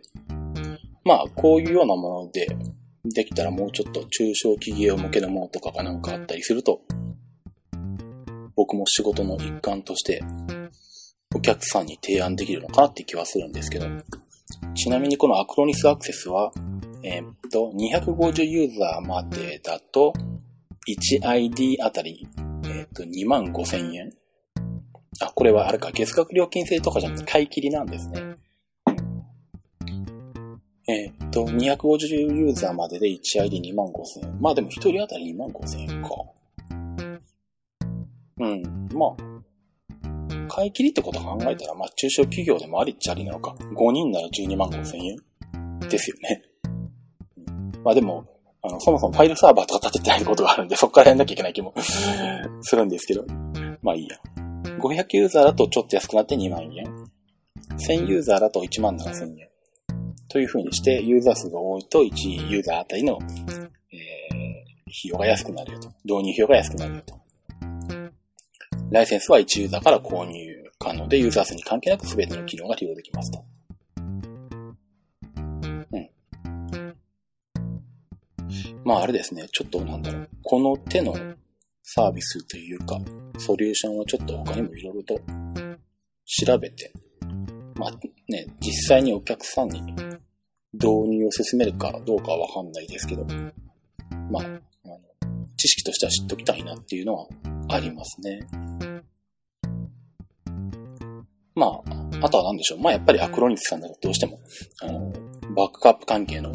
[1.04, 2.48] まあ、こういうようなもので、
[3.14, 6.80] できたらもうちょっと中小企業向けのものとかがなんかあったりすると、
[8.56, 10.22] 僕も仕事の一環として、
[11.34, 13.86] お客さんに提案できるのかなって気はするんですけど、
[14.74, 16.52] ちなみにこのアクロニスアクセスは、
[17.02, 20.12] えー、っと、250ユーザーまでだと、
[20.88, 22.28] 1ID あたり、
[22.64, 24.12] えー、っと、2万5千円。
[25.20, 28.36] あ、これはあれか、月額料金制とかじゃなくて買い切りなんですね。
[30.88, 34.40] えー、っと、250ユーザーまでで 1ID2 万5千円。
[34.40, 36.10] まあでも1人当たり2万5千円か。
[38.38, 38.88] うん。
[38.92, 43.56] まあ、買い切りってこと考えたら、まあ中小企業でもありっちゃありなのか。
[43.74, 45.16] 5人なら12万5千円
[45.88, 46.42] ですよね。
[47.82, 48.24] まあでも、
[48.66, 51.74] あの、そもそもファイルサーバーとか立ててないことがあるんで、 そこからやんなきゃいけない気も
[52.62, 53.24] するんですけど。
[53.82, 54.18] まあいいや。
[54.78, 57.06] 500ユーザーだとちょっと安くなって2万円。
[57.78, 59.48] 1000ユーザーだと1万7千円。
[60.28, 63.70] という風にして、ユーザー数が多いと1ユーザーあたりの、えー、費
[65.04, 65.88] 用が安くなるよと。
[66.04, 67.14] 導入費用が安くなるよと。
[68.90, 73.44] ライセンスは1ユーザーから購入可能で、ユーザー数に関係なく全ての機能が利用できますと。
[78.86, 80.28] まああれですね、ちょっとなんだろう。
[80.44, 81.12] この手の
[81.82, 83.00] サービスというか、
[83.36, 85.20] ソリューションをちょっと他にもいろいろと
[86.24, 86.92] 調べて、
[87.74, 87.90] まあ
[88.28, 89.82] ね、実際にお客さんに
[90.72, 93.26] 導入を進めるかどうかはわかんないですけど、
[94.30, 94.60] まあ、あの、
[95.56, 97.26] 知識としては知っときたいなっていうのは
[97.70, 98.46] ありますね。
[101.56, 102.80] まあ、あとは何でしょう。
[102.80, 104.38] まあやっぱりアクロニスさんだとどうしても、
[104.80, 105.12] あの、
[105.56, 106.52] バックアップ関係の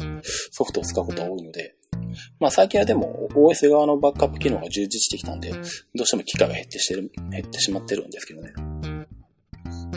[0.50, 1.71] ソフトを使うことが多いので、
[2.42, 8.52] まあ最近はでも OS 側のバックアップ機能が充実してきたんで、どうしても機械が減ってしてる、減ってしまってるんですけどね。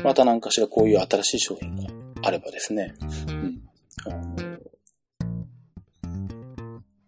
[0.03, 1.87] また何かしらこういう新しい商品が
[2.21, 2.93] あればですね、
[3.29, 3.61] うん。
[4.05, 4.59] あの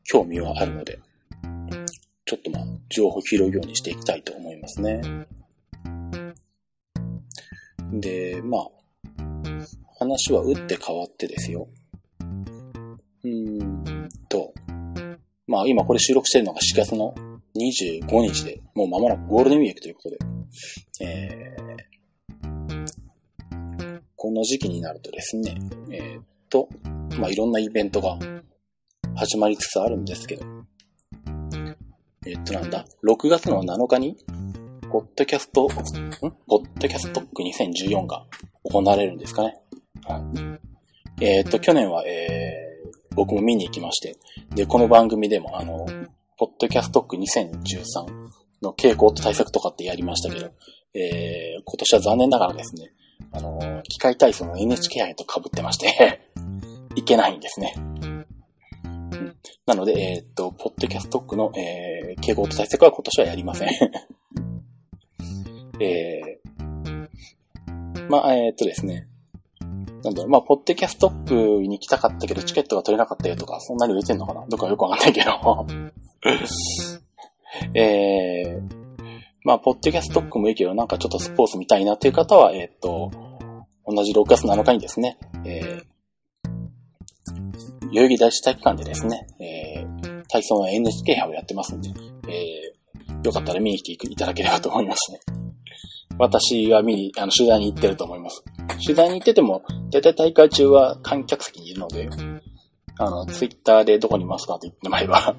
[0.06, 0.97] 興味はあるので、
[2.26, 5.02] ちょっとまあ、情報を拾うようにしていきたいと思いますね。
[7.93, 8.62] で、まあ、
[10.00, 11.67] 話は打って変わってですよ。
[15.58, 17.15] まあ今これ収録してるのが4月の
[17.56, 20.17] 25日で、もう間もなくゴールデンウィークということで、
[21.02, 25.58] えー、この時期になるとですね、
[25.91, 26.70] えー、っと、
[27.20, 28.20] まあいろんなイベントが
[29.15, 30.46] 始まりつつあるんですけど、
[32.28, 34.15] え、っとなんだ、6月の7日に、
[34.91, 35.70] ポッドキャスト、ん？
[35.70, 35.82] ポ
[36.58, 38.28] ッドキャストック2014が
[38.63, 39.58] 行われるんですかね。
[40.06, 40.20] は
[41.20, 41.26] い。
[41.26, 42.66] えー、っと、去年は、えー、
[43.17, 44.15] 僕も見に行きまして、
[44.53, 45.88] で、この番組でも、あの、
[46.38, 48.06] ポッドキャストック2013
[48.62, 50.51] の傾向と対策とかってやりましたけど、
[50.93, 52.93] えー、今年は残念ながらですね、
[53.32, 56.21] あの、機械体操の NHK 杯と被ってまして
[56.95, 57.73] いけないんですね。
[59.65, 63.69] なので、えー、っと、ポッドキャストックの、えー、傾向と対策は今年はやりません
[65.82, 69.08] えー、まあ、えー、っとですね。
[70.03, 74.45] なんだろう、まあ、ポッドキャストップに行きたかったけど、チケットが取れなかったよとか、そんなに売れてんのかな？
[74.47, 75.65] どっかよくわかんないけど。
[77.73, 78.62] えー、
[79.43, 83.12] まあ、ポッドキャストックもいいけど、なんかちょっとスポーツ見たいなっていう方は、えー、っと、
[83.86, 85.81] 同じ6月7日にですね、えー、
[87.93, 91.89] 代々木大師体育館でですね、えー、体操の NHK 杯をやってますんで、
[92.27, 95.19] えー、よかったら見に来ていただければと思いますね。
[96.19, 98.43] 私は見に、あの、取材に行ってると思います。
[98.84, 102.10] 取材に行ってても、大体大会中は観客席にいるので、
[102.99, 105.36] あの、ツイッターでどこにいますかって言ってもらえば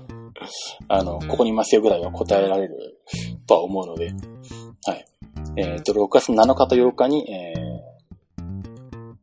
[0.89, 2.99] あの、ここにいますよぐらいは答えられる
[3.47, 4.13] とは思うので、
[4.87, 5.07] はい。
[5.57, 9.15] えっ、と、6月7日と8日に、えー、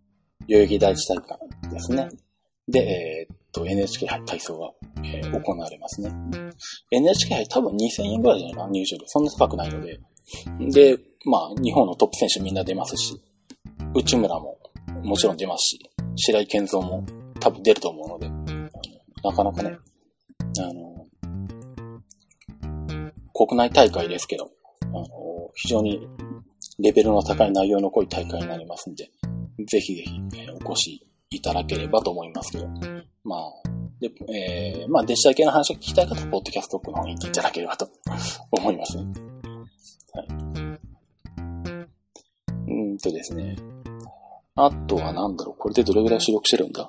[0.47, 2.09] 代々木第一体育館ですね。
[2.67, 4.71] で、えっ、と、NHK 杯体操が、
[5.03, 6.11] えー、行われますね。
[6.91, 9.03] NHK 杯多分2000円ぐらいじゃないかな、入場料。
[9.07, 9.99] そんな高くないので。
[10.59, 13.21] で、まあ、日本のトップ選手みんな出ますし、
[13.95, 14.57] 内村も
[15.03, 15.79] もちろん出ますし、
[16.15, 17.05] 白井健三も
[17.39, 18.29] 多分出ると思うので、
[19.23, 19.77] なかなかね、
[20.59, 21.05] あの、
[23.33, 25.07] 国内大会ですけど、あの、
[25.55, 26.07] 非常に
[26.79, 29.09] レベルの高い内容の濃い大会になりますんで、
[29.65, 32.67] ぜひぜひ、えお越しいただければと思いますけど、
[33.23, 33.41] まあ、
[33.99, 37.89] で、えー、まあ、デジタル系の話を聞きたい方は、ポッドキャストの方に行っていただければと
[38.51, 39.05] 思いますね。
[40.13, 40.27] はい。
[42.67, 43.55] うんとですね。
[44.57, 46.87] あとはなんだろう、これでどれぐらい収録してるんだ？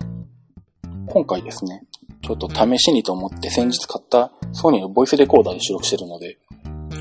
[1.08, 1.82] 今回ですね、
[2.22, 6.38] ちょっと試しにと思って先日買ったソニーのボイスレコーダーで収録してるので、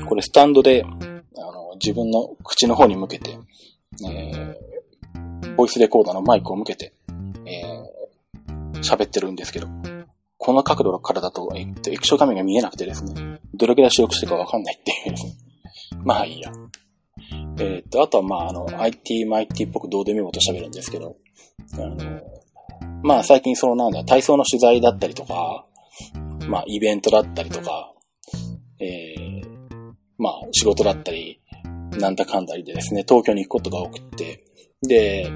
[0.08, 3.38] これスタンドで、あの、自分の口の方に向けて、
[4.08, 6.92] えー、ボイスレコーダーのマイクを向けて、
[7.46, 9.68] えー、喋ってるんですけど、
[10.36, 15.16] この角度からだと、えっと、液晶画面が見えなくてですね、どれぐらい収録してるかわかんないっていう。
[16.04, 16.50] まあいいや。
[17.58, 21.16] えっと、あとはまあ、あの、IT、マイティっぽくどうでもいいこと喋るんですけど、
[21.74, 21.96] あの、
[23.02, 25.66] まあ最近そのなんだ、体操の取材だったりとか、
[26.48, 27.92] まあイベントだったりとか、
[28.78, 31.40] えー、まあ仕事だったり、
[31.98, 34.44] なんだかんだりでですね、東京に行くことが多くって、
[34.86, 35.30] で、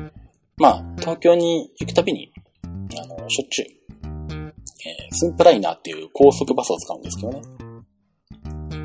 [0.57, 2.33] まあ東京に行くたびに、
[2.65, 3.67] あの、しょっちゅう、
[4.87, 7.43] えー、スンプライナーっていう高速バスを使うんですけどね。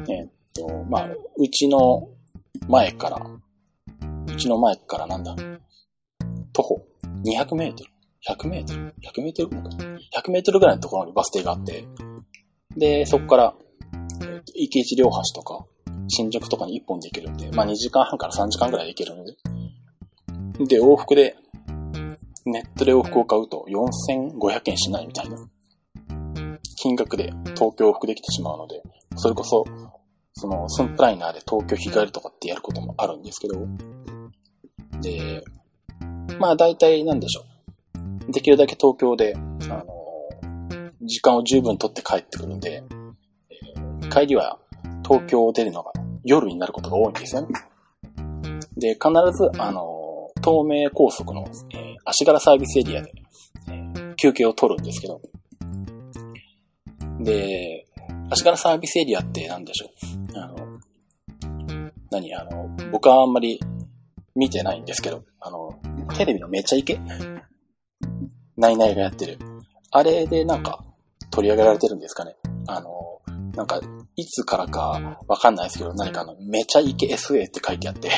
[0.10, 2.08] えー、っと、まあ、うちの
[2.67, 5.36] 前から、うちの前からなんだ、
[6.54, 6.88] 徒歩。
[7.23, 7.91] 200メートル
[8.28, 9.49] ?100 メートル ?100 メートル？
[9.49, 11.86] ぐらい ?100 メートルぐらいのところにバス停があって、
[12.78, 13.54] で、そこから、
[14.54, 15.65] 池一両橋とか、
[16.08, 19.36] 新宿とかに1本で行けるんで、まあ2時間半から3時間ぐらいで行けるんで、
[20.78, 21.36] で、往復で、
[22.45, 25.38] ネットで往復を買うと4500円しないみたいな。
[26.78, 28.84] 金額で東京往復できてしまうので、
[29.15, 29.65] それこそ
[30.38, 33.67] その、スンプライナーで東京日帰りとかってやることもあるんですけど、
[35.02, 35.43] で、
[36.39, 37.45] まあ大体なんでしょ
[38.28, 38.32] う。
[38.32, 39.86] できるだけ東京で、あの、
[41.02, 42.84] 時間を十分取って帰ってくるんで、
[43.50, 44.60] えー、帰りは
[45.06, 45.93] 東京を出るのが
[46.24, 47.48] 夜になることが多いんですよね。
[48.76, 53.13] で、必ず、あの、東名高速の、えー、足柄サービスエリアで、
[53.69, 55.21] えー、休憩を取るんですけど、
[57.21, 57.86] で、
[58.30, 59.86] 足柄サービスエリアって何でしょ
[60.21, 60.24] う
[62.11, 63.59] 何あの、僕はあんまり
[64.35, 65.79] 見てないんですけど、あの、
[66.15, 66.99] テレビのめちゃイケ？
[68.57, 69.39] ナイナイがやってる。
[69.91, 70.83] あれでなんか
[71.31, 72.35] 取り上げられてるんですかね？
[72.67, 72.89] あの、
[73.55, 73.79] なんか、
[74.15, 78.09] いつからかわかんないですけど、何かあの、めちゃイケ SA って書いてあって、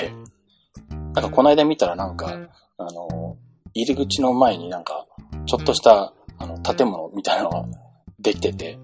[0.89, 3.35] なんかこの間見たらなんか、あの、
[3.73, 5.07] 入り口の前になんか、
[5.45, 7.65] ちょっとした、あの、建物みたいなのが
[8.19, 8.79] できてて、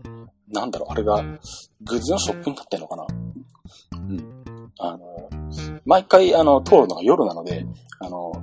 [0.50, 1.24] なんだろう、あれが、
[1.82, 3.08] グッズのショップになってんのかな？
[4.80, 5.30] あの、
[5.86, 7.66] 毎回、あの、通るのが夜なので、
[8.00, 8.34] あの、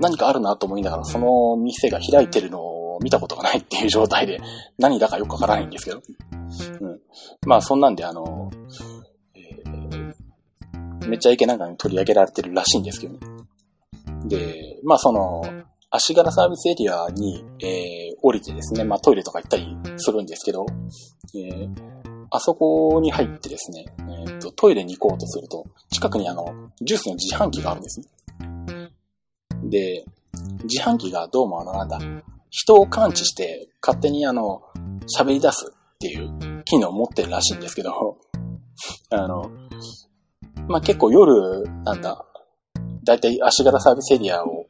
[0.00, 4.40] 何かあるなと思いながら、その店が開いてるのを見たことがないっていう状態で、
[4.78, 6.02] 何だかよくわからないんですけど。
[6.80, 7.00] うん。
[7.46, 8.50] まあ、そんなんで、あの、
[9.34, 13.20] えー、めっちゃイケなんかに取り上げられてるらしいんですけどね。
[14.26, 15.42] で、まあ、その、
[15.94, 20.64] 足柄サービスエリアに、えー、降りてですね、まあトイレとか行ったりするんですけど、
[21.34, 22.01] えー、
[22.34, 28.06] あそこに入ってですね、えーと、トイレに行こうとすると、近くにあの、ジュースの自販機があるんですね。
[29.64, 30.06] で、
[30.64, 31.98] 自販機がどうもあの、なんだ、
[32.48, 34.62] 人を感知して勝手にあの、
[35.14, 38.16] 喋り出すっていう機能を持ってるらしいんですけど、
[39.10, 39.50] あの、
[40.68, 42.24] まあ、結構夜、なんだ、
[43.04, 44.68] だいたい足柄サービスエリアを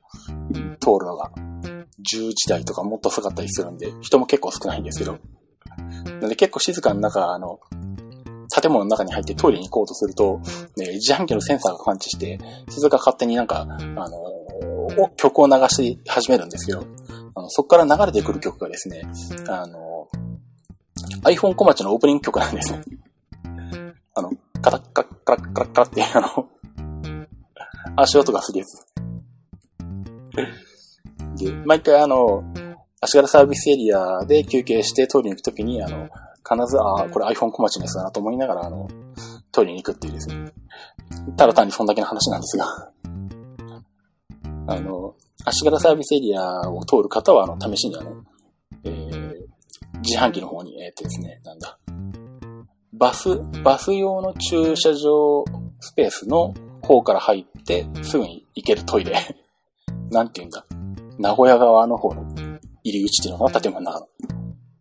[0.80, 1.30] 通るのが
[2.10, 5.18] 10時台とかもっと遅かったりするんで、人も結構少ないんですけど。
[6.20, 7.60] なんで結構静かな中、あの、
[8.54, 10.40] 建物の中に入ってトイレに行こうとすると、
[10.76, 16.86] ね、自販機のセンサーが感知して、鈴が勝手になんか、あの、曲を流し始めるんですけど、
[17.34, 19.02] あのそこから流れてくる曲がですね、
[19.48, 20.08] あの、
[21.24, 22.82] iPhone 小町のオープニング曲なんですね。
[24.14, 26.48] あの、カラッカラッカラッカラッカラってあの、
[27.96, 28.86] 足音がするやつ。
[31.42, 32.44] で、毎回あの、
[33.04, 36.08] 足柄サービスエリアで休憩してトイレに行くときに、あの、
[36.48, 38.88] 必ず、ああ、これ iPhone 小町のやつだなと思いながら、あの、
[39.50, 40.52] トイレに行くっていうですね。
[41.36, 42.92] ただ単にそんだけの話なんですが。
[44.68, 48.24] あの、足柄サービスエリアを通る方は、あの、試しにあの、
[48.84, 49.44] えー、
[50.02, 51.78] 自販機の方に、えー、っとですね、なんだ。
[52.92, 55.44] バス、バス用の駐車場
[55.80, 59.16] スペースの、方から入って、すぐに行けるトイレ。
[60.10, 60.64] なんて言うんだ。
[61.18, 62.24] 名古屋側の方の
[62.84, 63.60] 入り口っていうのかな？
[63.60, 64.08] 建物の中の。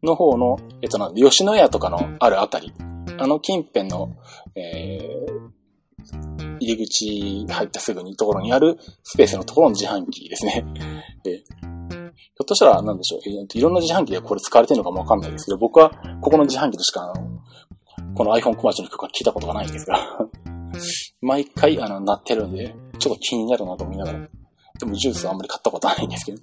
[0.04, 2.74] の方の、えっとなんで、吉野家とかのあるあたり。
[3.18, 4.16] あの近辺の、
[4.56, 10.66] えー、入り口入ったすぐにところにあるスペースのところの自販機ですね。
[11.24, 15.92] で、ひょっとしたら、なんでしょう、えーいろんな自販機でこれ使われてるのかもわかんないですけど、僕は
[16.22, 17.42] ここの自販機でしか、あの、
[18.16, 20.00] この iPhone 小町の曲は聞いたことがないんですが、
[21.22, 24.20] 毎回、あの、鳴ってるんで、ちょっと気になるなと思いながら。
[24.80, 26.40] でもジュースはあんまり買ったことはないんですけど。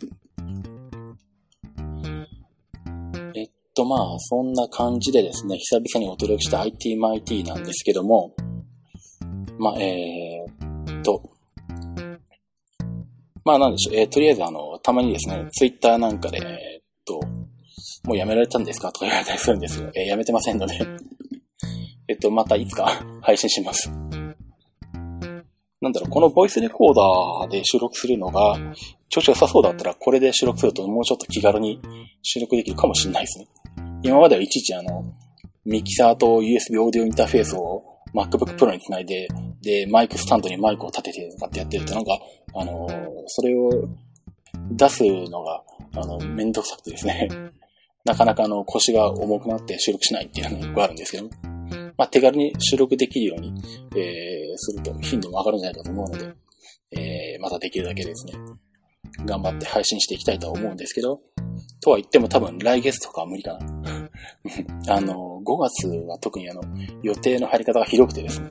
[3.79, 8.35] と、まあ、そんな感じでですね、久々にお届けした IT マイティなんですけども、
[9.59, 11.23] まあ、えっと、
[13.45, 17.21] まあなんでしょう、えーとりあえずあの、たまにですね、ツイッターなんかで、えーっと、
[18.05, 18.93] もうやめられたんですか？
[18.93, 19.91] とか言われたりするんですよ。
[19.95, 20.79] えーやめてませんので、
[22.09, 23.91] えっと、またいつか 配信します。
[25.81, 28.59] なんだろう、このボイスレコーダーで収録するのが、
[29.09, 31.81] 調子良さそうだったら、これで収録するともうちょっと気軽に
[32.23, 33.47] 収録できるかもしれないですね。
[34.03, 35.05] 今まではいちいちあの、
[35.65, 37.85] ミキサーと USB オーディオインターフェースを
[38.15, 39.29] MacBook Pro につないで、
[39.63, 42.19] で、マイクスタンドにマイクを立ててとかってやってると、なんか、
[42.55, 43.71] あのーそれを
[44.71, 45.63] 出すのが、
[45.95, 47.29] あの、めんどくさくてですね。
[48.05, 51.29] なかなかあの、腰が重くなって収録しないっていうのがあるんですけど、
[51.99, 53.53] まあ、手軽に収録できるように、
[53.97, 56.33] えー、すると頻度も上がるんじゃないかと思うので、
[56.93, 58.35] えー、またできるだけですね、
[59.25, 61.21] 頑張って配信していきたいとは思うんですけど、
[61.81, 64.11] とは言っても多分来月とかは無理かな。
[64.95, 66.63] あの、5月は特にあの、
[67.03, 68.51] 予定の入り方が広くてですね、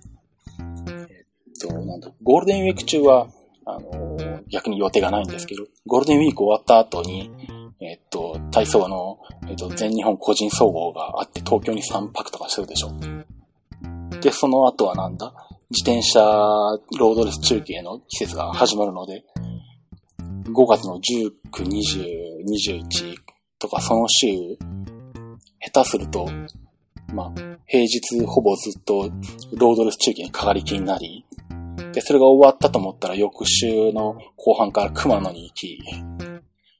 [1.10, 1.26] え
[1.66, 3.28] っと、なんだ、ゴールデンウィーク中は、
[3.66, 4.18] あの、
[4.50, 7.32] 逆に予定がないんですけど、ゴールデンウィーク終わった後に、
[7.80, 12.92] えっと、体操の、えっと、全日本個人総合があって、東京に3泊とかするでしょ。
[14.22, 15.34] で、その後はなんだ
[15.70, 16.22] 自転車
[16.98, 19.24] ロードレス中継の季節が始まるので、
[20.48, 21.32] 5月の19、
[21.66, 23.16] 20、21
[23.60, 24.28] とかその週、
[25.60, 26.30] 下手すると、
[27.14, 27.32] まあ、
[27.66, 29.10] 平日ほぼずっと
[29.54, 31.26] ロードレス中継にかかりきになり、
[31.94, 35.80] で、それが終わったと思ったら翌週の後半から熊野に行き、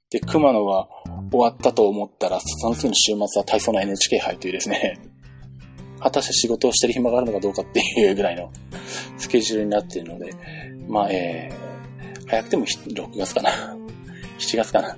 [0.10, 0.88] で、熊野が
[1.32, 5.00] 終わったと思ったら、その次の週末は体操の NHK 杯というですね、
[6.00, 8.52] 果たして仕事をしてる暇があるのかどうかっていうぐらいの
[9.18, 10.34] スケジュールになっているので、
[10.88, 11.67] まあ、えー、
[12.28, 13.50] 早くても6月かな。
[14.38, 14.98] 7月かな。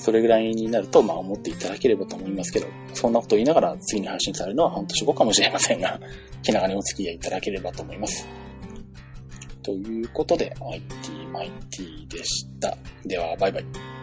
[0.00, 6.00] それぐらいになると、まあ思っていただければと思いますけど、そんなこと言いながら次に配信されるのは半年後かもしれませんが、
[6.42, 8.26] 気長にお付き合いいただければと思います。
[9.62, 12.76] ということで、IT マイティでした。
[13.04, 13.99] では、バイバイ。